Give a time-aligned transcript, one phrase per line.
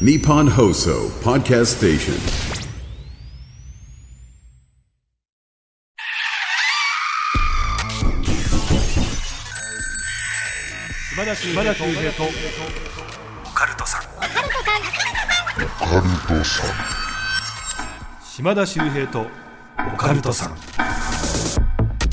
[0.00, 2.14] Nippon Hoso Podcast Station.
[11.14, 11.52] 島田秀
[11.94, 14.02] 平とオカルトさん
[18.24, 19.26] 島田秀平と
[19.94, 20.56] オカルトさん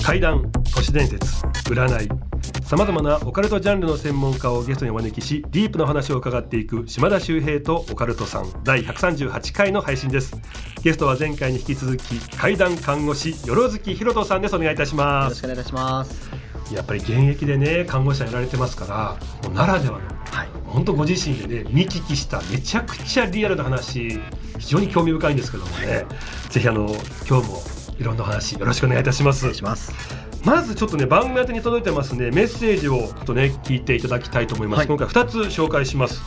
[0.04, 1.26] 怪談都市伝説
[1.68, 2.31] 占い
[2.72, 10.40] さまざまなオカルトジャンルの専門家をゲストにお招きしディープな話を伺っていく島田秀平とオカルトさん第138回の配信です
[10.82, 16.32] ゲストは前回に引き続き怪談看護師よろずきひろとさんですお願いいたしよますろしくお願いいたします。
[16.74, 20.48] やっぱり現役でね看護師さんやられてますからもうならではのはい。
[20.64, 24.18] 本当ご自身でね見聞きしためちゃくちゃリアルな話
[24.60, 26.06] 非常に興味深いんですけどもね
[26.50, 26.88] ぜひあの
[27.28, 27.62] 今日も
[28.00, 30.31] いろんなお話よろしくお願いいたしますお願いします。
[30.44, 34.88] まずちょっとね番組宛てに届いてますねメッセージをちょっとね聞いていただきたいと思います、はい。
[34.88, 36.22] 今回2つ紹介します、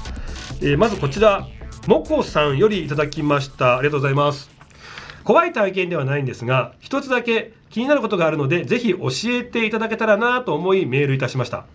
[0.60, 1.48] えーまずこちら
[1.86, 3.76] もこさんよりいただきました。
[3.76, 4.50] ありがとうございます。
[5.22, 11.66] 怖い体験ではないんですが一つだけ気になることがあるのでぜひ教えていただけたらなと思いメールいたしました。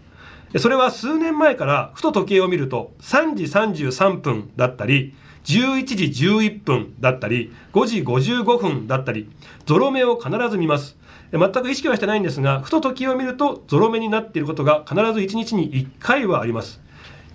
[0.52, 5.14] でそれは数年前からふと時計を見ると3時33分だったり
[5.44, 9.30] 11時11分だったり5時55分だったり
[9.66, 10.96] ゾロ目を必ず見ます。
[10.96, 11.00] で
[11.32, 16.82] 全く意識はしてないんですがふと時計を見るとゾロ目になっていることが必ず1日に1回はあります。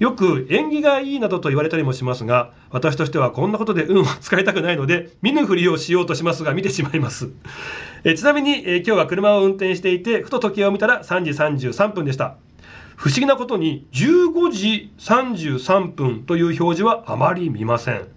[0.01, 7.31] よく縁起がいいなどと言われたりもしますが私としてはこんなことで運を使いたくないので見ぬふりをしようとしますが見てしまいます。
[8.03, 11.31] えちなみに、え今日は車を運転していてふと時計を見たら3時
[11.71, 12.37] 33分でした。
[12.97, 18.14] 不思議なことに15時33分という表示はあまり見ません。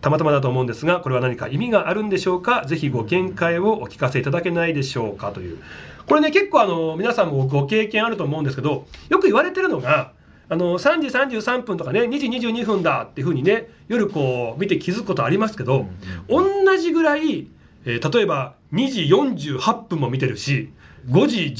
[0.00, 2.64] たまたまだと思うんですがこれは何か意味があるんでしょうか？
[2.66, 5.32] ぜひご見解をお聞かせいただけないでしょうか？
[5.32, 5.58] という。
[6.06, 10.12] これね結構あの皆さんもご経験あると思うんですけどよく言われてるのが
[10.48, 15.86] あの3時33分とかね2時22分だっていうふうにね夜こう見て気づくことありますけど、
[16.28, 17.48] 同じぐらい、
[17.84, 20.72] えー例えば2時48分も見てるし
[21.08, 21.54] 5時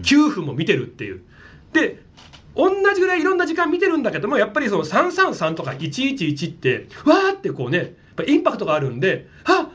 [0.00, 1.22] 19分も見てるっていう。
[1.72, 2.03] で
[2.56, 9.68] 同じぐらいいろんな時間見てるんだけどもやっぱりその333とか111ってわーってこうねやっぱインパクトがあるんであ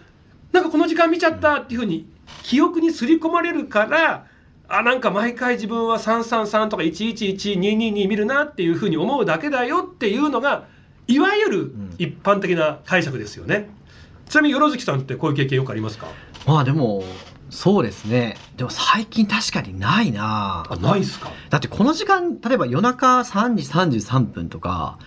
[0.52, 2.08] なんかこの時間見ちゃったっていうふうに
[2.44, 4.28] 記憶に刷り込まれるから
[4.70, 10.68] あなんか毎回自分は333とか111222見るなっていうふうに思うだけだよっていうのが
[11.08, 13.68] いわゆる一般的な解釈ですよね。
[14.30, 16.08] ちなみによろずきさんってこういう経験よくありますか
[16.46, 17.04] まあでも、
[17.50, 18.38] そうですね。
[18.58, 21.32] でも最近確かにないなあないっすか？
[21.50, 25.00] だってこの時間、例えば夜中3時33分とか、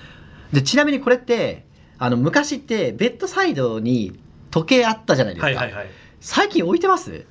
[0.52, 1.64] で、ちなみにこれって、
[1.98, 4.18] あの、昔ってベッドサイドに
[4.50, 5.46] 時計あったじゃないですか。
[5.46, 5.86] はいはいはい。
[6.20, 7.26] 最近置いてます？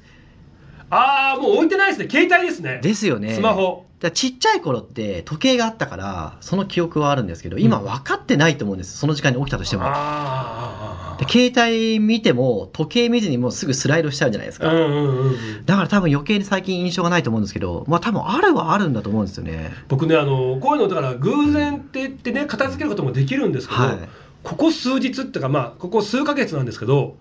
[0.89, 2.79] ああもう置いてないですね携帯ですね。
[2.83, 3.33] ですよね。
[3.33, 3.85] スマホ。
[4.13, 8.97] ちっちゃい頃って時計があったから、その記憶はあるんですけど、今分かってないと思うんです。
[8.97, 9.83] その時間に起きたとしても。
[9.85, 15.65] あで携帯見ても時計見ずにもうすぐスライドしちゃうじゃないですか、あうんうんうんうん。
[15.65, 19.71] だから多分余計に最近印象がないと思うんですけどまあ多分あるはあるんだと思うんですよね。
[19.87, 23.97] 僕ねあのこういうのだから偶然って言ってね片付けることもできるんですけど、はい。
[24.43, 27.15] ここ数日っていうかまあここ数ヶ月なんですけど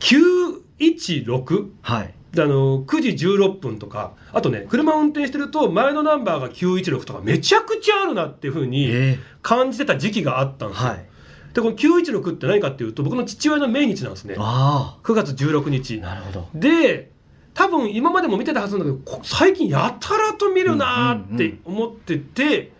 [0.00, 2.14] 916はい。
[2.32, 9.18] であの9時16分とかあとね車を運転してると前のナンバーが916とかめちゃくちゃあるなっていうふうにえ。
[9.40, 11.07] 感じてた時期があったんですよ、はい
[11.54, 14.34] でこの916って何かっていうと僕の父親の命日なんですね。
[14.38, 16.00] あ9月16あ日。
[16.00, 16.48] なるほど。
[16.54, 17.10] で
[17.54, 22.72] 多分今までも見てたはずなんだけどこ最近やたらと見るなーって思ってて、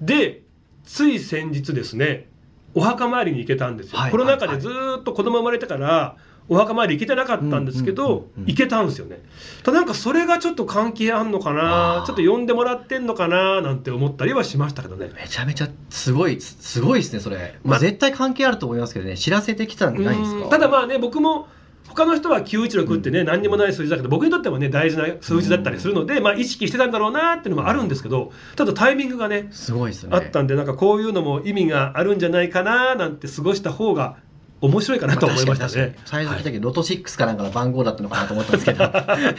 [0.00, 0.42] で
[0.84, 2.28] つい先日ですね
[2.74, 4.10] お墓参りに行けたんですよ、はい。
[4.10, 6.16] コロナ禍でずーっと子供生まれてから
[6.48, 9.20] お墓参り行けてなかったんですけど、行けたんですよね。
[9.64, 15.10] ただなんかそれがちょっと関係あんのかなちょっと呼んでもらってんのかななんて思ったりはしましたけどね。
[15.14, 20.44] めちゃめちゃすごいすすごいですねそれ、ままあ、絶対関係あると思いますけどね知らせてきたんじゃないんですか？
[20.44, 20.50] うん。
[20.50, 21.48] ただまあね僕も
[21.88, 30.10] 他の人は916ってね、何にもない数字だけど僕にとってはね大事な数字だったりするので、まあ、意識してたんだろうなっていうのもあるんですけどただタイミングがねすごいですね。
[30.12, 34.16] あったんでなんかこういうのも意味があるんじゃないかななんて過ごした方が
[34.60, 35.96] 面白いかなと思いましたね。
[36.06, 38.90] 最初聞いたけど、ロト6かなんかの番号だったのかなと思ったんですけど。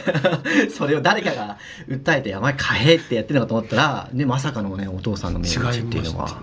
[0.70, 6.38] それを誰かが訴えて「お前買え」ってやってるのかと思ったら、ね、まさかのねお父さんの命日っていうのは。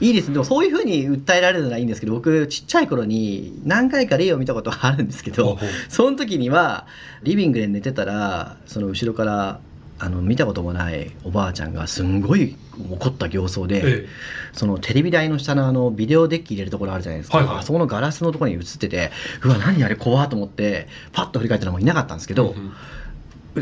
[0.00, 0.34] いいですね。
[0.34, 5.58] でもそういうふうに訴えられるならいいんですけど僕ちっちゃい頃に何回か例を見たことがあるんですけど
[5.88, 6.86] その時には
[7.24, 9.60] リビングで寝てたらその後ろから
[10.00, 12.56] あの見たこともないおばあちゃんがすんごい
[12.90, 14.08] 怒った形相で、え
[14.52, 17.56] そのテレビ台の下のあのビデオデッキ入れるところあるじゃないですか、はいはい。
[17.58, 19.10] あそこのガラスのところに映ってて
[19.42, 22.72] うわ何あれ怖っと思ってパッと振り返ったらもういなかったんですけど、うん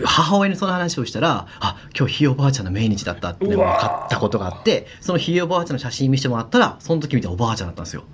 [0.05, 8.05] 母親にその話をしたらあ今日ひいおばあちゃんの命日だったって分かったことがあってそのひいおばあちゃんの写真見せてもらったらその時見たおばあちゃんだったんですよ。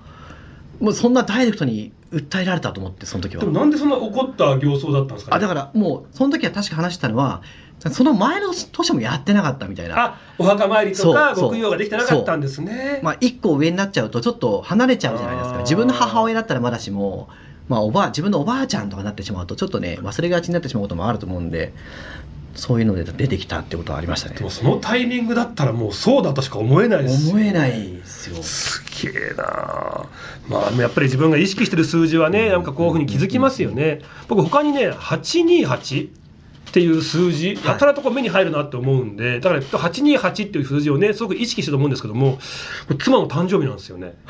[0.81, 3.41] もうそんなダイレクトに訴えられたと思ってその時は。
[3.41, 7.43] でもなんでそんな怒った形相だったんですか、ね、あだからもうその時は確か話したのは
[7.91, 9.99] その前の年もやってなかったみたいな。
[9.99, 11.51] あお墓参りとかそうそう。
[11.51, 13.01] 牧羊ができてなかったんですね。
[13.03, 15.59] まあ、1個上になっちゃうとちょっと離れちゃうじゃないですか。
[15.61, 17.29] 自分の母親だったらまだしも、
[17.69, 21.73] まあ、おばあ自分のおばあちゃんとかになってしまうとちょっとね忘れがちになってしまうこともあると思うんで
[22.55, 24.37] そういうので出てきたってことはありましたね。
[24.37, 28.43] でもそのタイミングだったらもうそうだとしか思えないです思えないですよ。
[28.43, 30.07] すげえな
[30.49, 34.03] まあやっぱり自分が意識してる数字はねなんかこういうふうに気づきますよね。
[34.29, 36.22] 僕他にね828
[36.73, 42.39] っていう数字やたらとこう目に入るなって思うんでだから828っていう数字をねすごく意識してると思うんですけども
[42.99, 44.15] 妻の誕生日なんですよね。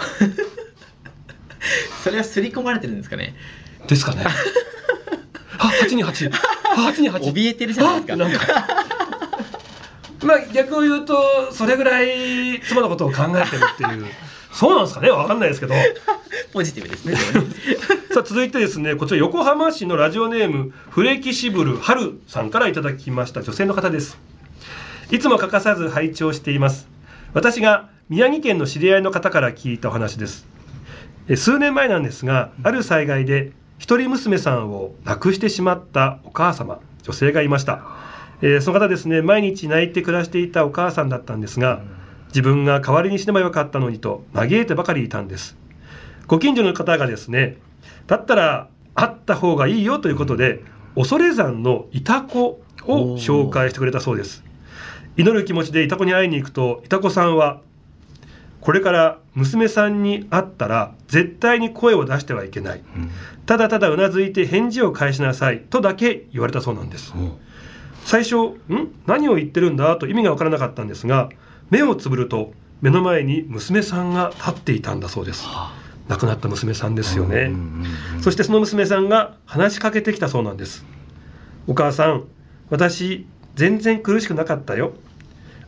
[2.03, 3.37] それは刷り込まれてるんですかね？
[3.87, 4.25] ですかね。
[5.59, 6.35] あ828あ
[6.93, 8.17] 828怯えてるじゃないですか。
[8.17, 8.41] なんか。
[10.25, 14.07] まあ逆を言うとそれぐらい妻のことを考えてるっていう。
[14.53, 15.11] そうなんですかね？
[15.11, 15.75] わかんないですけど
[16.53, 17.17] ポジティブですね。
[18.13, 24.19] さあ続いてですねこちら横浜市のラジオネームフレキシブル春さんからいただきました女性の方です。
[25.11, 26.89] いつも欠かさず拝聴しています。
[27.33, 30.47] 私が宮城県の知り合いの方から聞いたお話です。
[31.29, 37.83] え数年前なんですがある災害で一人娘さんを亡くしてしまったお母様女性がいました、
[38.43, 41.81] えーその方ですね毎日泣いて暮らしていたお母さんだったんですが
[42.29, 45.57] 自分が代わりに死ねばよかったのにと嘆いてばかりいたんです。
[46.27, 47.59] ご近所の方がですね
[48.07, 50.63] だったら会った方がいいよということで
[50.95, 54.45] 恐山のイタコを紹介してくれたそうです。
[55.17, 57.61] 祈る気持ちでイタコに会いに行くとイタコさんは
[58.61, 62.83] これから娘さんに会ったら絶対に声を出してはいけない。
[63.47, 67.13] ただただうなずいて返事を返しなさいとだけ言われたそうなんです。
[68.05, 68.57] 最初ん？
[69.07, 71.29] 何を言ってるんだと意味が分からなかったんですが
[71.71, 75.47] 目をつぶると目の前に娘さんが立っていたんだそうです
[76.09, 77.53] 亡くなった娘さんですよね、
[78.21, 80.85] そしてその娘さんが話しかけてきたそうなんです。
[81.67, 82.25] お母さん
[82.71, 84.93] 私全然苦しくなかったよ。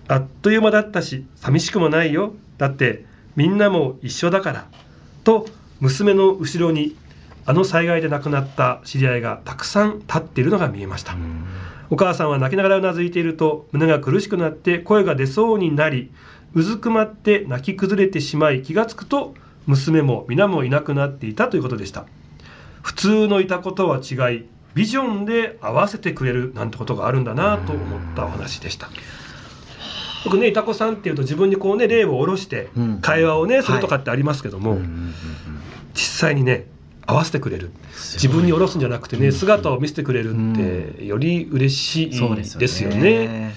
[0.08, 2.34] あっという間だったし寂しくもないよ。
[2.58, 3.04] だって
[3.36, 4.66] みんなも一緒だから。
[5.22, 5.46] と
[5.81, 6.96] 娘の後ろに
[7.46, 11.16] あの災害で亡くなった知り合いがたくさん立っているのが見えました、
[11.90, 16.10] お母さんは泣きながらうなずいていると胸が苦しくなって声が出そうになり
[16.54, 19.34] うずくまって泣き崩れてしまい気がつくと
[19.66, 22.06] 娘も皆もいなくなっていたということでした。
[22.82, 24.44] 普通のいたことは違い
[24.75, 28.90] ビジョンで合わせてくれるなんてことがあるんだなと思ったお話でした。
[30.25, 33.00] 僕ねいたこさんっていうと自分にこうね例を下ろしてうん。
[33.00, 34.78] 会話をねするとかってありますけども、
[35.94, 36.66] 実際にね
[37.06, 37.70] 合わせてくれる。
[37.93, 42.11] 自分に下ろすんじゃなくてね姿を見せてくれるってより嬉しい
[42.58, 43.00] ですよね。
[43.00, 43.55] でね。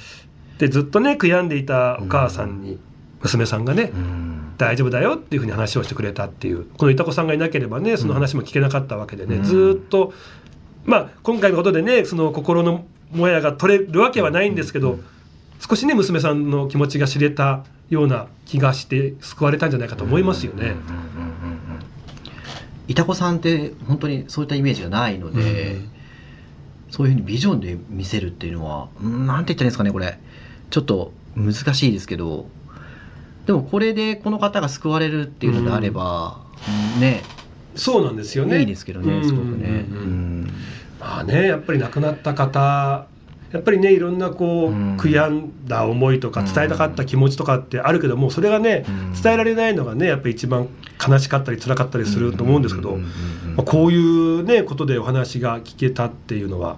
[0.59, 2.79] でずっとね悔やんでいたお母さんに
[3.21, 4.26] 娘さんがね、うん
[4.57, 9.43] 大丈夫だよっていうふうに話をしてくれたっていうこのいたこさんがいなければねその話も聞けなかったわけでね、うん。
[9.43, 10.13] ずーっと
[10.85, 14.99] まあ今回のことでねその心のもやが取れるわけはないんですけど、
[15.59, 20.75] 少しね娘さんの気持ちが知れたような気がして救われたんじゃないかと思いますよね。
[22.87, 25.91] いたこさんって本当にそういったイメージがないので、うん
[26.89, 30.17] そういうふうにビジョンで見せるっていうのはうんなんて言ったらいいんですかねこれ
[30.69, 32.47] ちょっと難しいですけど
[33.47, 36.41] でもこれでこの方が救われるっていうのであれば、
[36.99, 37.23] ね。
[37.75, 38.59] そうなんですよね。
[38.59, 39.45] いいですけどねすごくね。
[39.45, 39.55] うん。
[39.55, 40.13] うんうんう
[40.45, 40.53] ん
[40.99, 43.07] まあねやっぱり亡くなった方
[43.51, 44.97] やっぱりねいろんなこう、うん。
[44.97, 46.53] 悔やんだ思いとかうん。
[46.53, 50.67] 伝えたかった気持ちとかってあるけどもそれがねうん伝えられないのがねやっぱり一番
[51.07, 52.97] 悲しかったり辛かったりすると思うんですけど、
[53.65, 56.77] こういうねことでお話が聞けたっていうのは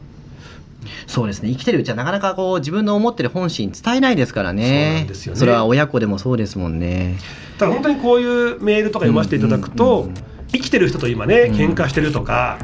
[1.07, 1.49] そうですね。
[1.49, 5.05] 生きてるうちはなかなかこう自分の思ってる本心伝えないですからね。
[5.05, 5.07] ね。
[5.13, 7.17] それは親子でもそうですもんね。
[7.57, 10.15] だから本当にこういうメールとか読ませていただくと、うんうんうん。
[10.51, 11.55] 生きてる人と今ねうん。
[11.55, 12.57] 喧嘩してるとか、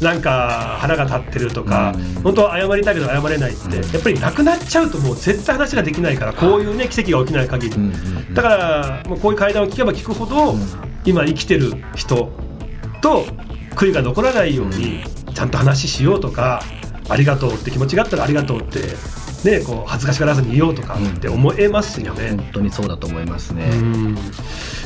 [0.00, 2.22] なんか腹が立ってるとか、うん。
[2.22, 3.92] 本当は謝りたいけど謝れないって、うん。
[3.92, 7.94] やっぱりなくなっちゃうともう絶対話ができないからこういうね奇跡が起きない限り、うんうんう
[8.30, 8.34] ん。
[8.34, 10.60] だからもうこういう会談を聞けば聞くほど、うん。
[11.04, 12.30] 今生きてる人
[13.02, 13.24] と
[13.76, 16.62] 悔いが残らないようにちゃんと話しようとか
[17.08, 18.80] ありがとうって気持ちがあったらありがとうって、
[19.44, 22.30] ね、こう恥ずかしがらずに言おうとかって思えますよね。
[22.30, 24.18] 本当にそうだと思いますね、うん。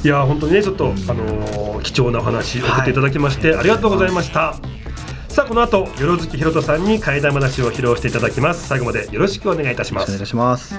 [0.04, 3.58] いや本当にねちょっと、あのー貴重なお話を送っていただきまして、はい。
[3.58, 4.54] ありがとうございました。
[5.28, 8.68] さあこの後よろずきひろとさんに怪談話を披露していただきます。
[8.68, 10.12] 最後までよろしくお願いいたします。
[10.12, 10.78] お願いします。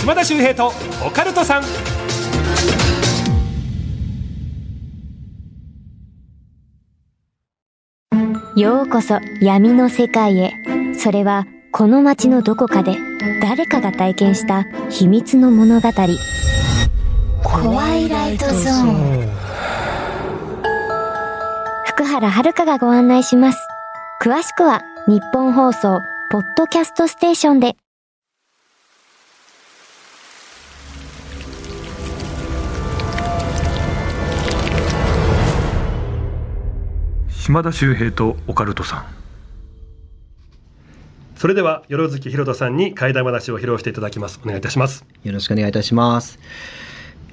[0.00, 0.72] 島田秀平と
[1.06, 1.62] オカルトさん
[8.54, 10.52] ようこそ闇の世界へ。
[10.94, 12.98] それはこの街のどこかで
[13.40, 15.88] 誰かが体験した秘密の物語。
[17.42, 19.28] 怖いライトゾーン。
[21.86, 23.58] 福原遥がご案内します。
[24.22, 27.81] 詳しくは日本放送ポッドキャストステーションで。
[37.42, 39.04] 島田秀平とオカルトさん。
[41.34, 44.38] それではよろずきひろとさんに怪談話を披露していただきます。
[44.44, 45.04] お願いいたします。
[45.24, 46.38] よろしくお願いいたします。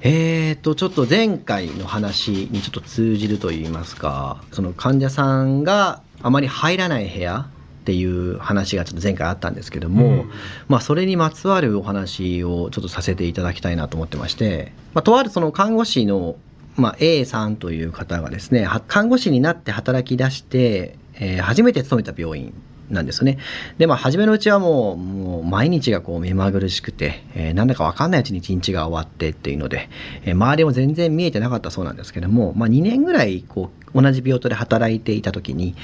[0.00, 7.46] えーと、ちょっと前回の話にちょっと通じると言いますか、その患者さんがあまり入らない部屋
[7.82, 10.30] っていう話がちょっと前回あったんですけども、うん。
[10.66, 16.34] まあそれにまつわるお話をちょっとさせていただきたいなと思ってまして、まあとあるその看護師の
[16.76, 22.54] まあ、A さんという方がですね、看護師になって働き出して、えー初めて勤めた病院
[22.90, 23.38] なんですよね。
[23.78, 29.88] で、まあ、初めのうちはもう、もう毎日がこう目まぐるしくて、えーなんだかわかんないうちに一日が終わってっていうので、
[30.24, 35.74] えー周りも全然見えてなかったそうなんですけども、まあ、2年ぐらいこう同じ病棟で働いていた時に、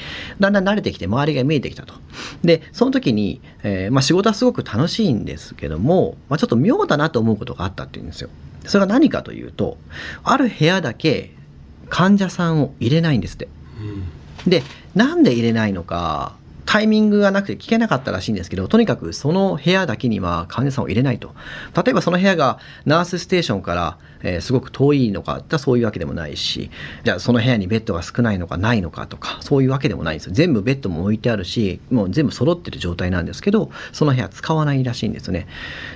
[0.40, 1.94] だんだん慣れてきて周りが見えてきたと。
[2.42, 8.30] で、その時に、えーまあ、仕事はすごく楽しいんですけども、まあ、ちょっと妙だなと思うことがあったっていうんですよ。
[8.64, 9.78] それが何かというと、
[10.24, 11.32] ある部屋だけ
[11.88, 13.48] 患者さんを入れないんですって。
[14.46, 14.62] で、
[14.94, 16.36] なんで入れないのか、
[16.66, 21.34] タイミングがなくて聞けなかったらしいんですけど、とにかくその部屋だけには患者さんを入れないと。
[21.74, 26.70] 例えばその部屋がナースステーションから、えーすごく遠いのかってそういうわけでもないし、
[27.04, 30.32] じゃあその部屋にベッドが少ないのかないのかとか、そういうわけでもないんですよ。
[30.34, 35.46] 全部ベッドも置いてあるし、もう全部揃ってる状態なんですけど、その部屋使わないらしいんですね。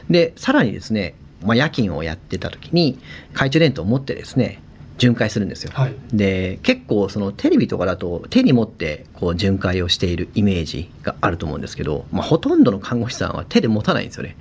[0.09, 2.99] で、さらにですね、まあ、夜勤をやってた時に、
[3.33, 4.63] 懐中電灯を持ってですね、
[5.01, 5.73] 巡回するんですよ。
[5.75, 5.95] はい。
[6.13, 14.37] で結構そのテレビとかだと手に持ってこう巡回をしているイメージがあると思うんですけど、まあ、ほとんどの看護師さんは手で持たないんですよね、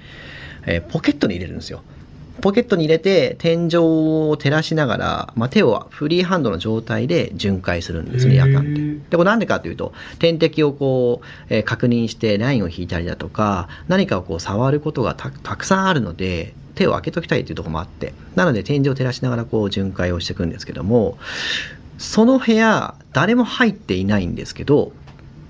[0.66, 1.82] えーポケットに入れるんですよ。
[2.42, 9.10] ポケットに入れて天井を照らしながら、まあ、手をフリーハンドの状態で巡回するんですね夜間って。
[9.10, 21.18] でこれなんでかというと点滴をこう、えー確認してラインを引いたりだとか何かをこう触ることがたたくさんあるので手を開けときたいというところもあってなので天井を照らしながらこう巡回をしていくんですけども
[21.98, 24.94] その部屋誰も入っていないんですけど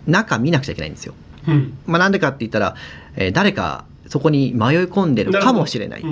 [0.07, 1.13] 中見なくちゃいけないんですよ。
[1.47, 1.77] うん。
[1.85, 2.75] まあ、なんでかって言ったら、
[3.15, 6.03] えー誰かそこに迷い込んでるかもしれない。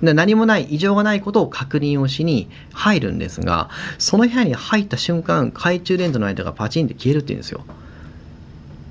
[0.00, 7.64] 何もない異常がないことを確認をしに入るんですがその部屋に入った瞬間懐中電灯の間がパチンって消えるって言うんですよ。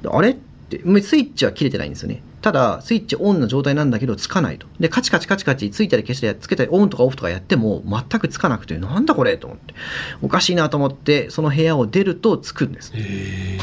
[0.02, 0.36] であれっ
[0.70, 4.68] てもうスイッチは切れてないんですよねただスイッチオンの状態なんだけどつかないと。
[4.80, 9.74] でカチカチカチカチついたり消したりつけたりオンとかオフとかやっても全くつかなくてなんだこれと思って。
[10.22, 12.92] おかしいなと思ってその部屋を出るとつくんです。
[12.94, 13.58] へ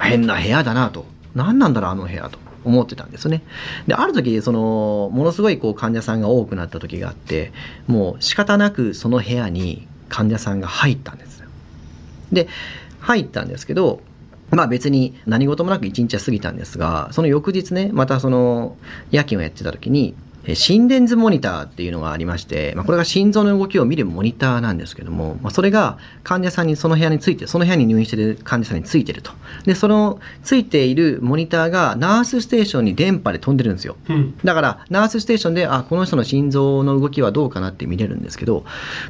[0.00, 1.04] 変な部屋だなと。
[1.34, 3.42] 何なんだろうあの部屋と思ってたんですね。
[3.88, 7.52] である時そのものすごいこう患者さんが多くなった時があって
[7.88, 11.48] もう仕方なくその部屋に患者さんが入ったんですよ。
[12.30, 12.46] で
[13.00, 14.00] 入ったんですけど
[14.52, 18.76] まあ別に何事もなく一日は過ぎたんですがその翌日ねまたその
[19.10, 29.32] 夜勤をやってた時にえ心電図モニターっていうのがありまして、まあ、これが心臓の動きを見るモニターなんですけども、まあ、それが患者さんにその部屋についてその部屋に入院している患者さんについてると。
[29.64, 33.96] でそのついているモニターがナースステーションに電波で飛んでるんですよ。
[34.08, 34.34] うん。
[34.44, 38.64] だからナースステーションであこの人の心臓の動きはどうかなって見れるんですけど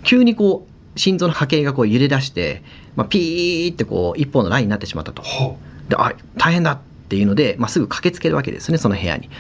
[0.05, 2.63] 急にこう心臓の波形がこう揺れ出して、
[2.97, 5.23] まあ、ピーってこう一本のラインになってしまったと。
[5.23, 5.57] は
[5.89, 9.31] であ大変だっていうので、まあ、すぐ駆けつけるわけですねその部屋に。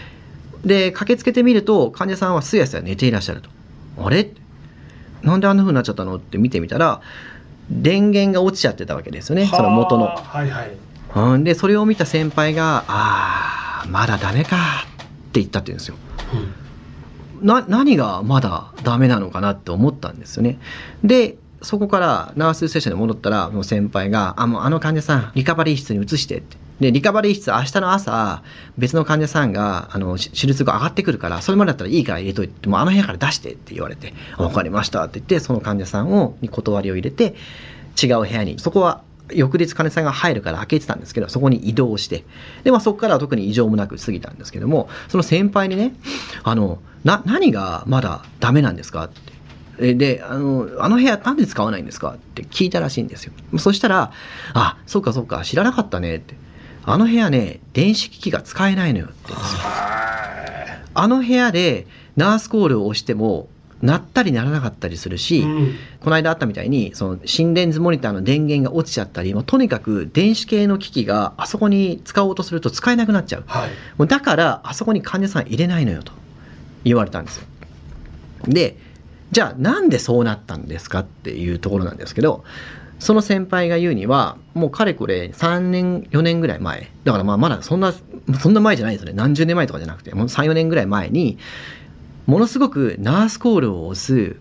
[0.64, 3.50] で駆けつけてみると患者さんはすやすや寝ていらっしゃると。
[3.98, 4.30] あれ？
[5.22, 6.16] なんであんな風になっちゃったの？
[6.16, 7.02] って見てみたら
[7.70, 10.04] 電源が落ちちゃってたわけですよねあその元の。
[10.04, 10.70] はあはいはい。
[11.14, 14.56] うんでそれを見た先輩が「ああまだダメか」
[14.88, 15.96] って言ったって言うんですよ。
[17.40, 17.46] うん。
[17.46, 20.58] な何がまだダメなのかなって思ったんですよね。
[21.02, 26.56] でそこからナースステーションに戻ったらもう先輩が「あもうあの患者さんリカバリー室に移して」って。
[26.80, 28.42] でリカバリー室明日の朝
[28.76, 37.36] 別の患者さんがあの手術後上がってくるからそれまでだったらいいから入れといてもうあの部屋から出してって言われて「分かりました」って言ってその患者さんをに断りを入れて
[38.02, 38.58] 違う部屋に。
[38.58, 39.02] そこは
[39.32, 42.24] 翌日患者さんが入るから開けてたんですけどそこに移動して。
[42.64, 45.94] で、まあ、そこからは特に異常もなく過ぎたんですけどもその先輩にね
[46.42, 49.04] あのな何がまだダメなんですか？
[49.04, 49.20] って。
[49.78, 52.14] であのあの部屋なんで使わないんですか？
[52.16, 53.32] って聞いたらしいんですよ。
[53.58, 54.12] そしたら
[54.54, 56.36] 「あそうかそうか知らなかったね」って
[56.84, 59.32] 「あの部屋ね電子機器が使えないのよ」って
[60.94, 61.86] あの部屋で
[62.16, 63.48] ナースコールを押しても
[63.80, 65.74] 鳴ったり鳴らなかったりするし、うん。
[66.00, 73.44] この間あったみたいにその心電図モニターの電源が落ちちゃったりもうとにかく電子系の機器があそこに使おうとすると使えなくなっちゃう。
[73.46, 73.70] はい。
[73.98, 76.12] もうだからあそこに患者さん入れないのよと
[76.84, 77.46] 言われたんですよ。
[78.46, 78.76] で
[79.32, 82.44] じゃあなんでそうなったんですかっていうところなんですけど
[82.98, 86.92] その先輩が言うにはもうかれこれ3年4年ぐらい前。
[87.02, 87.92] だからまあまだそんな
[88.38, 89.14] そんな前じゃないですよね。
[89.16, 91.36] 何十年前とかじゃなくてもう34年ぐらい前に
[92.26, 94.36] ものすごくナースコールを押す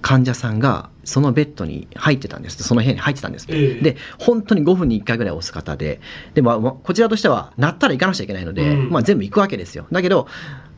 [0.00, 2.62] 患者さんがそのベッドに入ってたんです。
[2.62, 3.46] その部屋に入ってたんです。
[3.50, 3.82] ええ。
[3.82, 6.00] で本当に5分に1回ぐらい押す方で。
[6.32, 8.90] で、まあまあ、こちらとしては鳴ったら行かなくちゃいけないので、うん。
[8.90, 9.86] まあ、全部行くわけですよ。
[9.92, 10.28] だけど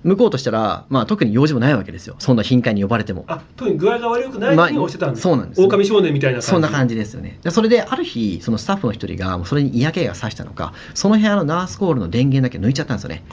[0.02, 2.16] 向こうとしたら、まあ、特に用事もないわけですよ。
[2.18, 3.24] そんな頻回に呼ばれても。
[3.28, 6.46] あ特に具合が悪くないのに押してたんです、そうなんです狼少年みたいな感じ。
[6.46, 7.38] そんな感じですよね。
[7.42, 13.24] でそれである日そのスタッフの一人がそれに嫌気がさしたのかその部屋のナースコールの電源だけ抜いちゃったんですよね。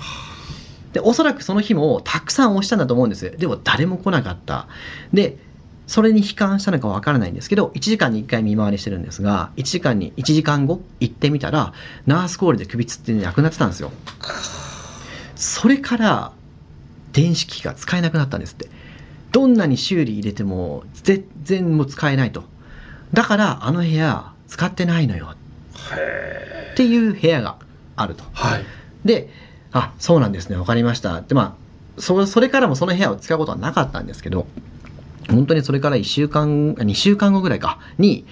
[0.93, 3.31] でおそらくその日もたくさん押したんだと思うんです。
[3.37, 4.67] でも誰も来なかった。
[5.13, 5.37] で
[5.85, 11.71] それに悲観したのかわからないんですけど1時間に1回見回りしてるんですが1時間に1時間後行ってみたら
[12.05, 13.91] ナースコールで首つってなくなってたんですよ。
[15.35, 16.31] それから
[17.17, 18.69] 電子機器が使えなくなったんですって。
[19.31, 22.43] どんなに修理入れても全然もう使えないと。
[23.11, 25.35] だからあの部屋使ってないのよ。
[25.95, 27.57] へっていう部屋が
[27.95, 28.23] あると。
[28.23, 28.63] ーはい。
[29.03, 29.29] で
[29.71, 30.55] あそうなんですね。
[30.55, 31.21] 分かりました。
[31.21, 31.57] でま
[31.97, 34.45] あそそれからもその部屋を使うことはなかったんですけど
[35.29, 37.79] 本当にそれから1週間2週間後ぐらいか。
[37.97, 38.25] に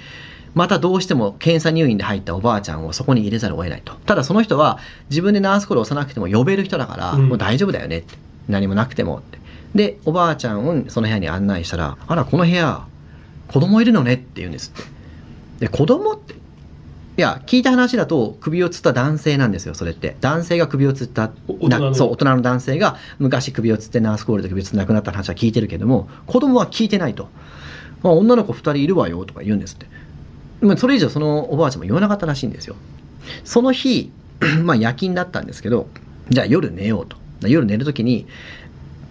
[0.53, 3.93] またどうしても検査入院で入ったおばあちゃんをそこに入れざるを得ないと。
[4.05, 7.27] ただその人は自分でナースコールを押さなくても呼べる人だから、うん。
[7.27, 8.15] もう大丈夫だよねって
[8.47, 9.39] 何もなくてもって。
[9.73, 12.85] でおばあちゃんをその部屋に案内したらあらこの部屋
[13.49, 14.73] 子供いるのねって言うんです。
[14.73, 14.95] って
[15.59, 16.33] で子供って
[17.17, 20.17] いや聞いた話だと首をつった男性なんですよそれって。
[20.21, 21.31] 男性が首をつった
[21.93, 27.29] そう大人の男性が昔首をつってナースコールで首をつって亡くなった話は聞いてるけども子供は聞いてないと、
[28.01, 29.87] まあ、女の子2人いるわよとか言うんですって。
[30.61, 32.75] まあそれ以上そのおばあちゃんも言わなかったらしいんですよ。
[33.43, 34.11] その日
[34.63, 35.87] まあ夜勤だったんですけど
[36.29, 38.27] じゃあ夜寝ようと夜寝るときに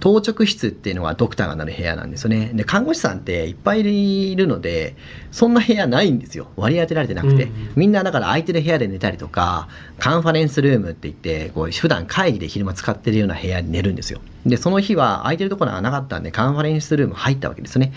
[0.04, 2.50] 当直室っていうのはドクターがなる部屋なんですよね。
[2.52, 4.96] で看護師さんっていっぱいいるので
[5.32, 6.48] そんな部屋ないんですよ。
[6.56, 14.20] 割り当てられてなくて、うんうんみんなだから空いてる部屋で寝たりとかカンファレンスルームって言ってこう普段会議で昼間使ってるような部屋に寝るんですよ。
[14.44, 17.94] でその日は空いてるところがなかったんでカンファレンスルーム入ったわけですね。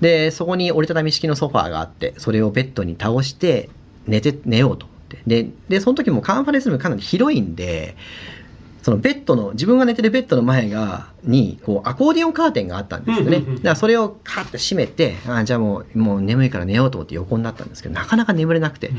[0.00, 3.68] でそこに折りたたみ式のソファーがあってそれをベッドに倒して
[4.06, 5.18] 寝て寝ようと思って。
[5.26, 7.96] ででその時もカンファレンスルームかなり広いんで
[8.82, 18.92] そのベッドの自分が寝てるベッドの前がにこうアコーディオンカーテンがあったんですよね、うんうんうんだからそれをカッと閉めてあじゃあもうもう眠いから寝ようと思って横になったんですけどなかなか眠れなくて、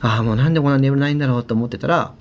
[0.00, 2.12] ああもうなんでこんな眠れないんだろうと思ってたら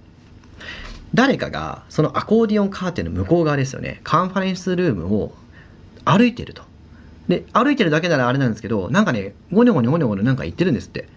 [1.14, 4.00] 誰かがそのアコーディオンカーテンの向こう側ですよね。
[4.04, 5.34] カンファレンスルームを
[6.06, 6.64] 歩いてると。
[7.28, 11.08] で歩いてるだけならあれなんですけどなんかねゴニョゴニョゴニョゴニョなんか言ってるんですって。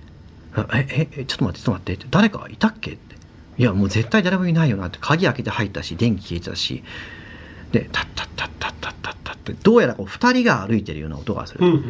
[0.57, 2.07] あえええちょっと待ってちょっと待ってって。
[2.11, 3.14] 誰かいたっけって
[3.57, 6.83] いやもう絶対誰もいないよなって鍵開けて入ったし電気消えてたし。
[7.75, 11.83] でタッタッタッタッタッタッタッってどうやらこう2人が歩いてるような音がする、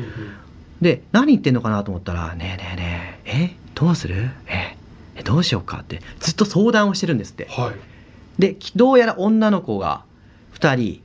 [0.81, 4.79] で何言ってんのかなと思ったら「ねえねえねええどうするえ
[5.14, 10.05] えどうしようか」ってずっと相談をしてるんですってはいでどうやら女の子が
[10.55, 11.03] 2人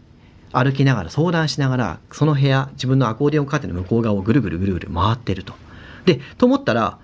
[0.53, 5.53] 歩きながら相談しながらその部屋自分のアコーディオンカーテンの向こう側をぐるぐるぐるぐる回ってると
[6.05, 6.97] でと思ったら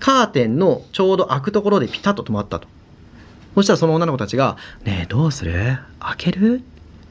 [0.00, 2.68] カーテンのちょうど開くところでピタッと止まったと
[3.56, 5.78] そしたらその女の子たちが「ねえどうする？
[5.98, 6.62] 開ける？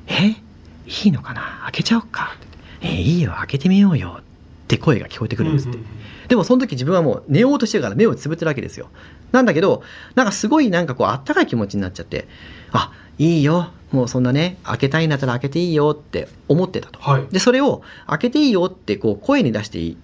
[0.08, 0.30] え？
[0.30, 1.60] いいのかな？
[1.64, 2.36] 開けちゃおうか」
[2.80, 4.24] って「えいいよ開けてみようよ」っ
[4.68, 5.90] て声が聞こえてくるんですって、うんうん
[6.26, 8.90] でもその時自分はもう寝ようとしてるから目をつぶってるわけですよ。
[9.32, 9.84] なんだけど、
[10.16, 12.28] なんかすごいなんかこうあったかい気持ちになっちゃって、
[12.72, 13.70] あ、いいよ。
[13.92, 15.92] もうそんなね、開けたいんだったら開けていいよ。
[15.92, 17.00] って思ってたと。
[17.00, 17.28] はい。
[17.28, 19.98] で、それを開けていいよってこう声に出してい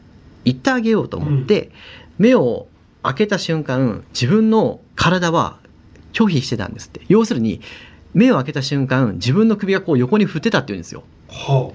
[0.45, 1.71] 言ってあげようと思って、
[2.19, 2.67] 目を
[3.01, 5.57] 開けた瞬間、自分の体は
[6.13, 7.01] 拒否してたんですって。
[7.07, 7.61] 要するに、
[8.13, 11.03] 目を開けた瞬間、自分の首がこう横に振ってたって言うんですよ。
[11.29, 11.71] は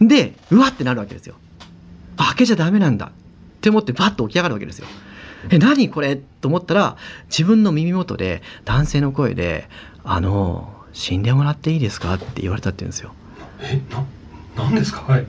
[0.00, 1.34] で、うわってなるわけですよ。
[2.16, 3.10] あ開けちゃダメなんだっ
[3.60, 4.86] て思ってバッと起き上がるわけですよ。
[5.50, 6.16] え、何これ？
[6.16, 6.96] と思ったら、
[7.28, 9.68] 自分の耳元で男性の声で、
[10.04, 12.14] あの、死んでもらっていいですか？
[12.14, 13.12] って言われたって言うんですよ。
[13.60, 13.80] あえ
[14.56, 15.00] ななんですか？
[15.02, 15.26] はい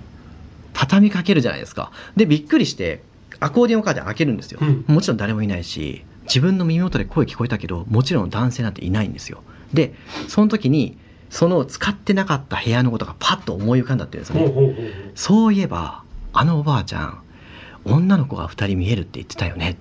[0.73, 1.91] 畳みかけるじゃないですか。
[2.15, 3.03] で、びっくりして、
[3.39, 4.59] アコーディオンカーテン開けるんですよ。
[4.61, 9.43] うんもちろん誰もいないし、自分の耳元で声聞こえたけど、もちろん男性なんていないんですよ。
[9.73, 9.93] で、
[10.27, 10.97] その時に、
[11.29, 15.11] その使ってなかった部屋のことがパッと思い浮かんだって言うんですよね。
[15.15, 17.19] そういえば、あのおばあちゃん、
[17.85, 19.77] 女の子が2人見えるって言ってたよね。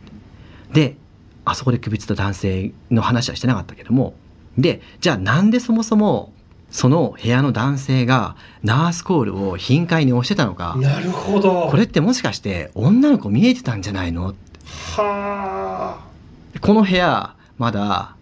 [0.73, 0.97] で、
[1.45, 4.15] あそこで首つった男性の話はしてなかったけども、
[4.59, 6.33] で、じゃあなんでそもそも
[6.71, 14.35] その部屋の男性がナースコールを頻回に押してたのかなるほどこれってもしかして女の子見えてたんじゃないの？
[14.97, 16.08] は
[16.61, 18.17] この部屋まだ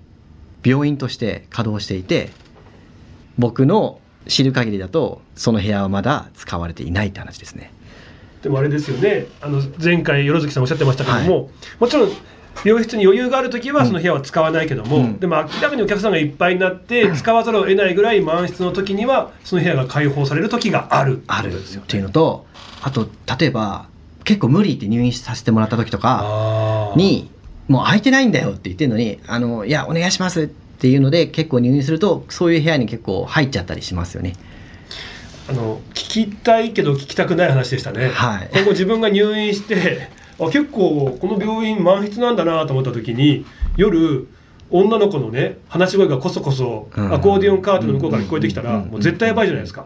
[0.65, 2.31] 病院として稼働していて
[3.39, 7.73] 僕の知る限りだとその部屋はまだ使われていないって話ですね。
[8.41, 9.27] あでもあれですよね。
[9.41, 12.11] あの前回よろずきさんおっしゃってましたけども、もちろん
[12.65, 15.19] 病室に余裕があるときはその部屋は使わないけども、うん。
[15.19, 21.23] でも明らかにお客さんがいっぱいになって 使わざるを得ないぐらい満室の時にはその部屋が開放される時がある。
[21.27, 21.53] ある。
[21.53, 22.47] っていうのと
[22.83, 23.09] あと
[23.39, 23.89] 例えば
[24.25, 27.31] 結構無理って入院させてもらった時とかに
[27.69, 34.35] もう空いてないんだよって言ってるのにあのいやお願いしますっていうので結構入院するとそういう部屋に結構入っちゃったりしますよね。
[35.49, 38.51] あの聞きたいけど聞きたくない話でしたね、はい。
[38.53, 40.09] 今後自分が入院して
[40.41, 44.29] あ結構この病院満室なんだなと思った時に夜
[44.71, 47.15] 女の子のね話し声がこそこそうん。
[47.15, 48.89] アコーディオンカーテンの向こうから聞こえてきたらうん。
[48.89, 49.85] もう絶対やばいじゃないですか。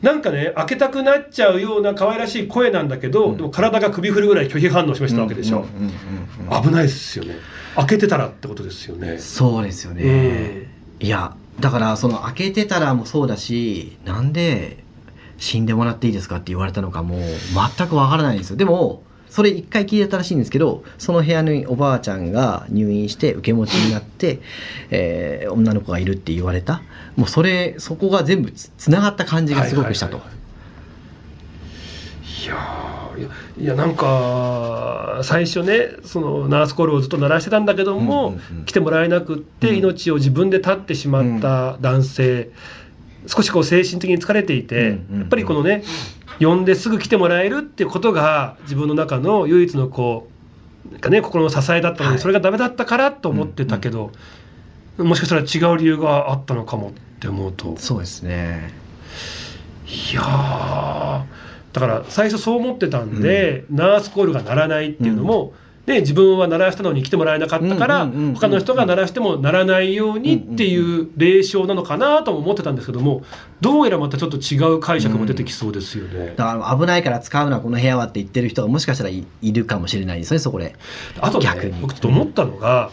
[0.00, 3.36] なんかね開けたくなっちゃうような可愛らしい声なんだけど、うん。
[3.36, 5.66] でも体が首振るぐらい拒否反応しましたわけでしょ、
[6.62, 7.36] 危ないですよね。
[7.76, 9.18] 開けてたらってことですよね。
[9.18, 10.68] そうですよね、
[11.00, 14.82] いやだからその開けてたらもそうだしなんで
[15.36, 17.20] 死んでもらっていいですかって言われたのかもう
[17.76, 18.56] 全くわからないんですよ。
[18.56, 24.40] でもそれ一回聞いたらしいんですけどその部屋におばあちゃんが入院して受け持ちになって、
[24.90, 26.82] えー女の子がいるって言われた。
[27.16, 30.38] もうそれそこが全部つつながった感じがすごくしたと、はいはいはい
[32.44, 32.46] い。
[32.48, 38.64] やーいやいやなんか最初ねそのナースコールをずっと鳴らしてたんだけども、うんうんうん。
[38.64, 39.76] 来てもらえなくってうん。
[39.76, 42.50] 命を自分で絶ってしまった男性、
[43.26, 45.84] 少しこう精神的に疲れていて、やっぱりこのね
[46.40, 50.28] 呼んですぐ来てもらえるっていうことが自分の中の唯一のこ
[50.92, 52.18] うかね心の支えだったのに、はい。
[52.18, 54.10] それがダメだったからと思ってたけど、
[54.98, 57.76] もしかしたら違う理由があったのかもって思うと。
[57.78, 58.72] そうですね。
[59.86, 61.24] いやー
[61.72, 65.54] だから最初そう思ってたんで、ナースコールが鳴らないっていうのも、
[65.86, 73.22] で自分は鳴らしたのに来てもらえなかったから、うんうんうんうん他の人が鳴らしても鳴らないようにっていう霊障なのかなとも思ってたんですけども
[73.60, 76.34] どうやらまたちょっと違う解釈も出てきそうですよね。
[76.36, 80.18] だから危ないから使うなこの部屋はって言ってる人がもしかしたらいいるかもしれない。
[80.18, 80.74] ですねそこで。
[81.20, 81.80] あとね逆に。
[81.80, 82.90] 僕ちょっと思ったのが、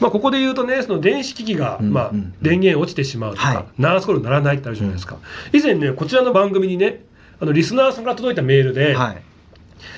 [0.00, 3.66] まあ、ここで言うとねその電子機器が、うんまあうん、電源落ちてしまうとか、はい。
[3.78, 5.18] ナースコール鳴らないってあるじゃないですか、
[5.52, 7.04] 以前ねこちらの番組にね
[7.40, 9.22] あのリスナーさんから届いたメールで、はい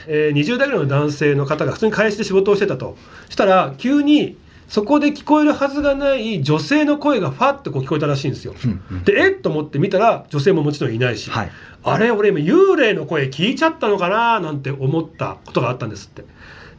[0.07, 2.97] えー20代ぐらいの男性の方が普通に会社で仕事をしてたと。
[3.29, 4.37] したら急に
[4.69, 8.55] そこで聞こえるはずがない女性の声がファッとこう聞こえたらしいんですよ。
[8.65, 9.05] うんうん。
[9.05, 9.35] でえっ？
[9.35, 11.51] と思って見たら女性ももちろんいないし、はい。
[11.83, 16.25] あれ俺今幽霊の声聞いちゃったのかななんて思ったことがあったんですって。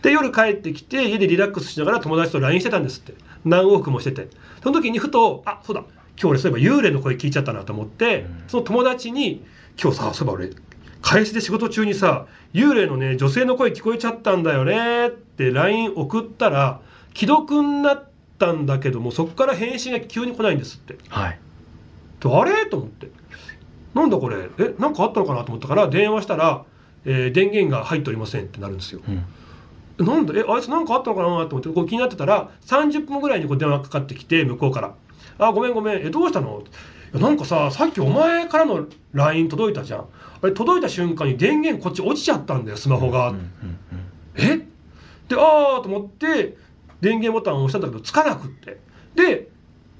[0.04, 3.14] で夜帰ってきて家でリラックスしながら友達と LINE してたんですって。
[3.44, 4.30] 何往復もしてて。
[4.64, 5.82] その時にふとあそうだ。
[5.82, 5.90] 今
[6.22, 8.44] 日俺そういえば幽霊の声聞いちゃったなと思って、うん。
[8.48, 9.44] その友達に
[9.82, 10.50] 今日さそういえば俺
[11.02, 16.80] 会社で仕事中にさ幽霊のね女性の声聞こえちゃったんだよねって LINE 送ったら
[17.16, 20.98] 既読になったんだけどもそこから返信が急に来ないんですって。
[21.10, 21.40] はい。
[22.20, 22.66] であれ？
[22.68, 23.10] と思って。
[23.94, 24.50] なんだこれ？
[24.60, 26.64] えなんかあったのかなと思ったから電話したら、
[27.06, 29.02] えー電源が入っておりませんってなるんですよ。
[29.08, 29.24] うん。
[30.00, 34.94] えなんでえあいつなんかあったのかなと思ってこう気になってたら30分ぐらいにこう電話かかってきて向こうから
[35.40, 36.06] 「あごめんごめん。
[36.06, 36.64] えどうしたの?」い
[37.14, 40.06] やなんかささっきお前からの LINE 届いたじゃん。
[40.42, 43.78] あれ届いた瞬間に電源こっち落ちちゃったんだよスマホが、うんうん
[44.36, 44.58] え？
[45.28, 46.58] でああと思って
[47.02, 48.80] 電源ボタンを押したんだけどつかなくって。
[49.16, 49.50] で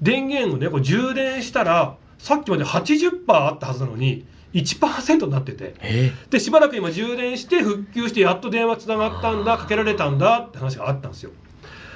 [0.00, 5.74] 電源をねこう充電したらさっきまで80%あったはずなのに1%になってて。
[5.80, 6.12] え？
[6.30, 11.30] でしばらく今充電して復旧してやっと電話つながったんだかけられたんだって話があったんですよ。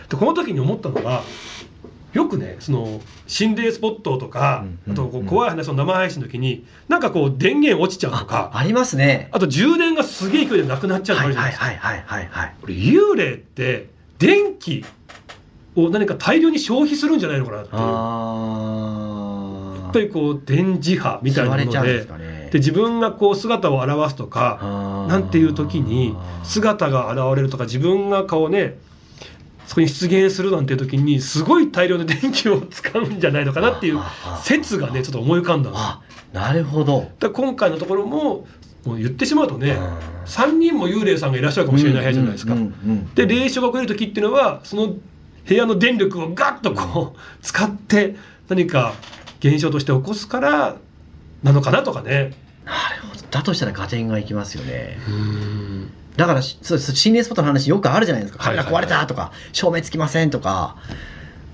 [0.09, 1.23] でこの時に思ったのが
[2.13, 5.27] よくねその心霊スポットとか、うんあとこううん。
[5.27, 9.29] 怖い話の生配信の時になんかこう電源落ちちゃうとあかありますね。
[9.33, 11.29] あと充電がすげえ勢いでなくなっちゃうとか。
[11.31, 11.35] い
[12.69, 13.89] 幽霊って
[14.19, 14.85] 電気
[15.75, 17.77] を何か大量に消費するんじゃないのかなっていう。
[17.77, 17.87] や
[19.87, 22.07] あっぱりこう電磁波みたいなもので
[22.51, 28.79] で自分がこう姿を現すとかなんていう時に姿が現れるとか自分がこうね
[29.67, 34.01] そこに出現するなんていう時にすごい大量の電気を使うんじゃないのかなっていう
[34.43, 35.79] 説がねちょっと思い浮かんだんで
[36.33, 37.11] なるほど。
[37.19, 38.47] だ今回のところも
[38.85, 42.55] もう言ってしまうとねうん3人も幽霊さんがいらっしゃるかもしれない部屋じゃないですか。
[42.55, 44.95] うんうんうんで霊障が起きる時っていうのはその
[45.49, 48.17] 部屋の電力をガッとこう使って
[48.49, 48.95] 何か
[49.41, 50.77] 現象として起こすから
[51.43, 52.33] なのかなとかね。
[52.65, 53.23] なるほど。
[53.31, 54.97] だとしたら合点がいきますよね
[56.17, 58.45] だからそう心霊スポットの話よくあるじゃないですか。
[58.45, 60.77] カメラ壊れたとか、照明つきませんとか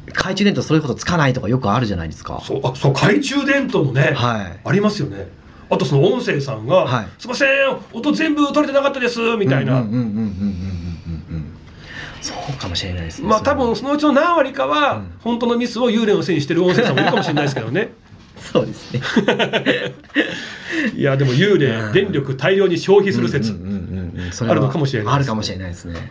[0.07, 2.41] 懐中電灯そういうことつかないとかよくあるじゃないですか。
[2.45, 5.29] そうあそう懐中電灯もね、はい、ありますよね。
[5.71, 7.49] あとその音声さんが「はい、すいません
[7.93, 9.85] 音全部取れてなかったです」みたいな。
[12.21, 17.95] そうかもしれないです、ね、まあ多分そのうちの何割かは、本当のミスを幽霊のせいにしてる音声さんもいるかもしれないですけどね。
[18.53, 19.01] そうですね。
[20.97, 21.93] いやでも幽霊うん。
[21.93, 25.11] 電力大量に消費する説、あるのかもしれないですね。
[25.13, 26.11] あるかもしれないですね。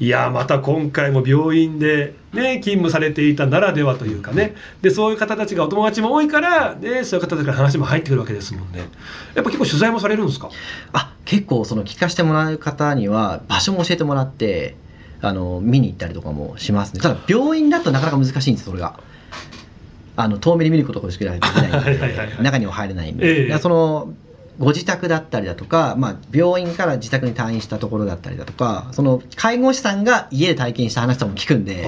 [0.00, 4.54] いやまた今回も病院で、ね、勤務されていたならではというかね。
[4.82, 8.88] でそういう方たちがお友達も多いから、ね、そういう方たちから話も入ってくるわけですもんね。
[9.34, 10.50] やっぱ結構取材もされるんですか？
[10.92, 14.76] あ結構その聞かせてもらう方には場所も教えてもらって
[15.22, 17.00] あの見に行ったりとかもしますね。
[17.00, 18.98] ただ病院だとなかなか難しいんですそれが
[20.16, 24.12] あの遠目に見ることしかできないんで 中には入れないんで、えその
[24.58, 31.84] ご自宅だったりだとか、まあ、病院から自宅に退院したところだったりだとかその介護士さんが家で体験した話とかも聞くんで。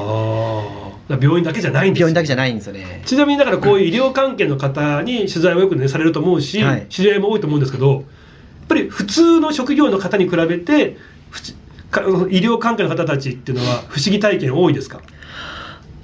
[1.08, 3.02] 病院だけじゃないんです病院だけじゃないんですよね。
[3.06, 6.86] ちなみにだからこういう医療関係の方に取材をよくねされると思うし、はい。
[6.88, 8.02] 知り合いも多いと思うんですけどやっ
[8.66, 10.96] ぱり普通の職業の方に比べて
[12.30, 15.00] 医療関係の方たちっていうのは不思議体験多いですか？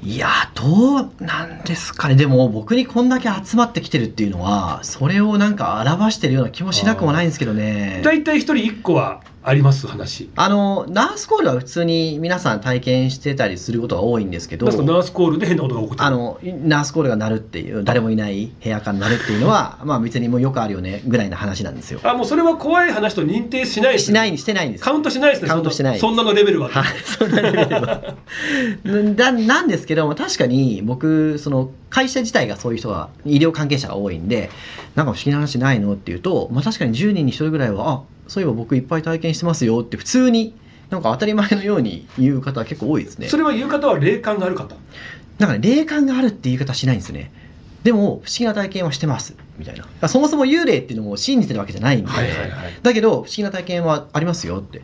[0.04, 2.16] いやどうなんですかね。
[2.16, 8.00] でも僕にこんだけ集まってきてるっていうのはそれをなんか表してるような気もしなくもないんですけどね。
[8.02, 10.30] 大体一人一個はあります話。
[10.36, 16.06] あのナースコールは普通に皆さん体験してたりすることが多いんですけどナースコールで変なことが起こってる。
[16.06, 22.00] あのナースコールが鳴るっていう誰もいない部屋から鳴るっていうのは まあ別にもうよくあるよねぐらいの話なんですよ。
[22.04, 24.84] あもうそれは怖い話と認定しないしないにしてないんです。
[24.84, 28.14] カウントしないですねカウントしてないそんなのレベルは、はい、そんなレベルは。
[29.16, 34.50] だ なんですけども確かに僕その会社自体がそういう人が医療関係者が多いんで
[34.94, 40.54] なんか不思議な話ないのっていうと、まあ、確かに10人に1人ぐらいはあそういえば僕いっぱい体験してますよって普通に
[40.90, 43.28] なんか当たり前のように言う方は結構多いですね。
[43.28, 44.76] それは言う方は霊感がある方？
[45.38, 47.32] なんかね霊感があるって言い方はしないんですよね。
[47.82, 50.08] でも不思議な体験はしてますみたいな。
[50.08, 52.50] そもそも幽霊っていうのも信じてるわけじゃないんで、はいはいはい。
[52.82, 54.78] だけど不思議な体験はありますよって。
[54.78, 54.80] っ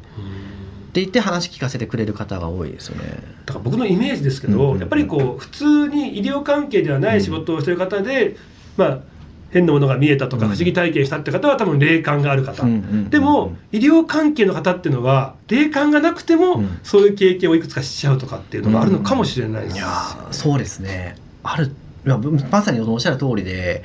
[0.91, 3.05] て言って話聞かせてくれる方が多いですよね。
[3.45, 8.37] だから僕のイメージですけど、うんうんうんやっぱりこう普通に医療関係ではない仕事をしている方で、
[8.79, 9.01] まあ
[9.51, 10.53] 変なものが見えたとかうん。
[10.53, 13.11] 不思議体験したって方は多分霊感がある方、うんうんうんうん。
[13.11, 16.79] でも医療関係の方っていうのは霊感がなくても、うん。
[16.83, 21.17] そういう経験をいくつかしちゃうとかっていうのがあるのかもしれないです、いやーそうですね。
[21.43, 21.73] ある
[22.51, 23.83] まさにおっしゃる通りで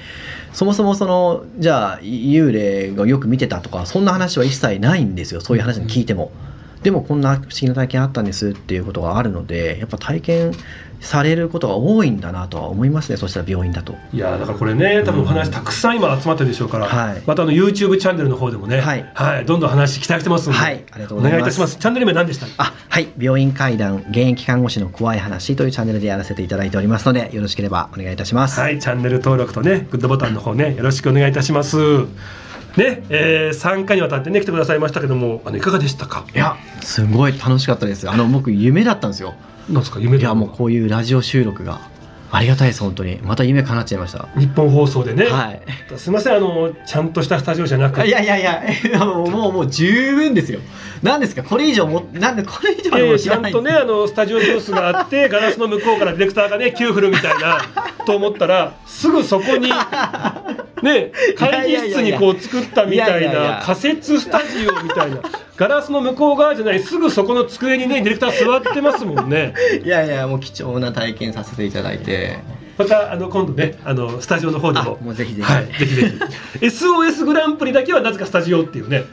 [0.53, 5.41] そもそもそのじゃあ幽霊がよく見てたとかそんな話は一切ないんですよ。
[5.41, 6.31] そういう話に聞いても、
[6.83, 10.51] でもこんな不思議な体験あったんですっていうことがあるのでやっぱ体験
[11.03, 13.95] されることが多いんだなとは思いますねそしたら病院だと。
[14.13, 17.21] いやだからこれね多分お話たくさん今集まってるでしょうから、はい。
[17.25, 19.45] またあの YouTube チャンネルの方でもね、はい。
[19.45, 20.83] どんどん話期待してますので、はい。
[20.91, 21.39] ありがとうおございます。
[21.39, 21.77] 願いいたします。
[21.77, 23.09] チャンネル名何でしたあはい。
[23.17, 28.59] 病院会談現役看護師の怖い話というチャンネルでやらせていただいておりますのでよろしければお願いいたします。
[28.59, 31.77] はい、チャンネル登録とね、グッドボタンの方ね、よろしくお願いいたします。
[32.77, 36.25] ね、えー、3回にわたってね、来てくださいましたけども、あのいかがでしたか？
[36.33, 38.09] いやすごい楽しかったです。
[38.09, 39.35] あの僕夢だったんですよ。
[39.69, 41.79] なんですか、夢でいやもうこういうラジオ収録が
[42.31, 43.19] ありがたいです本当に。
[43.21, 44.27] また夢叶っちゃいました。
[44.35, 45.61] 日本放送でね、はい。
[45.97, 48.03] すみません、あのちゃんとしたスタジオじゃなく。
[48.05, 50.59] いやいやいやいやもうもうもう十分ですよ。
[51.03, 51.43] 何ですか？
[51.43, 53.51] これ以上もなんでこれ以上えーも知らない。
[53.51, 57.59] ちゃんとね、あのスタジオブースがあって、 ガラスの向こうからディレクターがね、キュー振るみたいな
[58.07, 59.69] と思ったら、すぐそこに。
[60.83, 65.21] ね、会議室にこう作ったみたいな仮設スタジオみたいな
[65.55, 69.53] ガラスの向こう側じゃないすぐそこの机にねディレクター座ってますもんね。
[69.83, 72.39] いやいやもう貴重な体験させていただいて
[72.77, 74.97] またあの今度ねあのスタジオの方でも。
[74.99, 75.51] あもうぜひぜひ。
[75.51, 76.09] はい、ぜひぜ
[76.59, 76.65] ひ。
[76.65, 79.03] SOS グランプリだけはなぜかスタジオっていうね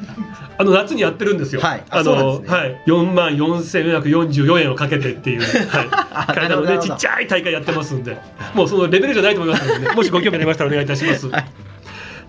[0.59, 1.61] あの夏にやってるんですよ。
[1.61, 2.49] はいああそうなんですね。
[2.49, 8.19] のはい4万4444円をかけてっていう、ね、 はい、体のねちっちゃい大会やってますんで、
[8.55, 11.29] もうそのレベルじゃないと思いますので、ね、もしご興味ありましたらお願いいたします。
[11.29, 11.45] はい。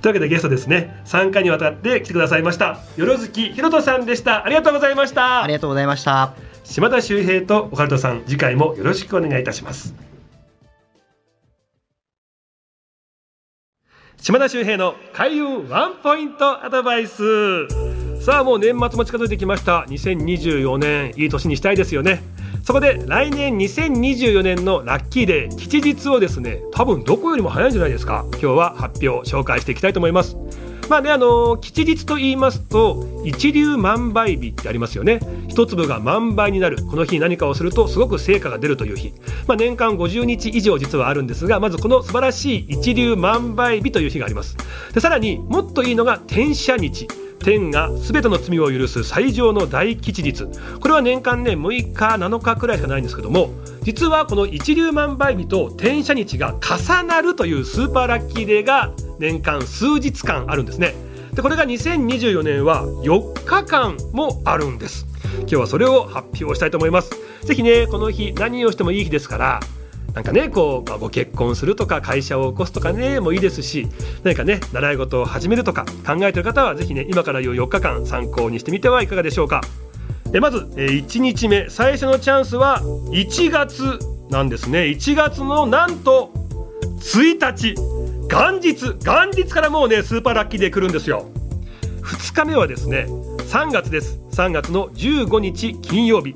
[0.02, 1.02] というわけでゲストですね。
[1.06, 2.80] 3回にわたって来てくださいました。
[2.98, 4.46] よろずきひろとさんでした。
[4.46, 5.44] ありがとうございました。
[5.44, 6.52] ありがとうございました。
[6.64, 10.11] 島田秀平とオカルトさん次回もよろしくお願いいたします
[14.18, 17.68] 島田秀平の開運ワンポイントアドバイス。
[18.22, 19.86] さあもう年末も近づいてきました。
[19.90, 22.22] 2024年いい年にしたいですよね。
[22.64, 28.26] そこで来年2024年のラッキーデー吉日をですね多分どこよりも早いんじゃないですか。
[28.34, 30.38] 今日は発表紹介していきたいと思います。
[30.92, 35.22] まあねあの吉日と言いますと一粒万倍日ってありますよね。
[35.48, 36.86] 一粒が万倍になる。
[36.86, 39.14] この日何かをするとすごく成果が出るという日、
[39.48, 44.58] まあ、年間50日以上実はあるんですがまずこの素晴らしい一粒万倍日という日があります。
[44.94, 47.08] でさらにもっといいのが転写日。
[47.44, 50.46] 天が全ての罪を許す最上の大吉日。
[50.80, 53.50] これは年間ね6日7日くらいしかないんですけども
[53.84, 60.94] 実はこの一粒万倍日と転写日が重なるというスーパーラッキーデーが年間数日間あるんですね。
[61.34, 65.08] でこれが2024年は4日間もあるんです。
[65.42, 67.12] 今日はそれを発表したいと思います。
[67.44, 69.60] ぜひねこの日何をしてもいい日ですから
[70.14, 73.88] なんかねこう、まあ、ご結婚するとか会社を起こすとかねもういいですし
[74.24, 79.62] 何かね習い事を始めるとか考えてる方はぜひね今から言う4日間参考にしてみてはいかがでしょうか。
[80.34, 81.70] えまず、えー1日目。
[81.70, 84.84] 最初のチャンスは1月なんですね。
[84.84, 86.32] 1月のなんと
[87.00, 87.76] 1日。
[88.30, 88.94] 元日。
[89.04, 91.28] 元日からもうねスーパーラッキーで来るんですよ。
[92.02, 93.08] 2日目はですね
[93.50, 94.20] 3月です。
[94.32, 96.34] 3月の15日金曜日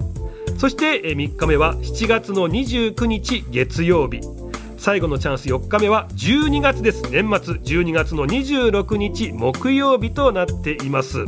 [0.58, 4.22] そして3日目は7月の29日月曜日。
[4.78, 7.04] 最後のチャンス4日目は12月です。
[7.12, 11.20] 年末12月の26日木曜日となっています。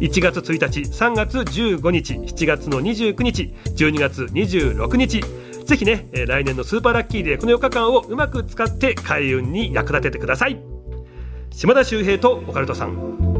[0.00, 5.20] 1月1日3月15日7月の29日12月26日。
[5.64, 10.60] ぜひね来年のスーパーラッキーでこの4日間をうまく使って開運に役立ててください。
[11.50, 13.31] 島田秀平とオカルトさん。